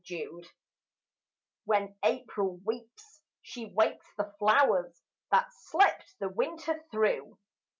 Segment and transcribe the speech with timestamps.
[0.03, 0.41] APRIL
[1.65, 7.37] When April weeps, she wakes the flowers That slept the winter through.